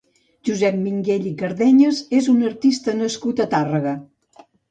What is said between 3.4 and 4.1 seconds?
a Tàrrega.